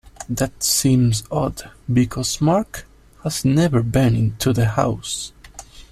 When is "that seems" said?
0.27-1.23